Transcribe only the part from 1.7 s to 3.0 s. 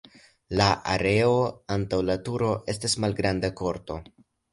antaŭ la turo estas